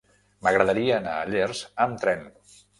M'agradaria 0.47 0.97
anar 1.03 1.13
a 1.19 1.29
Llers 1.35 1.63
amb 1.89 2.05
tren. 2.07 2.29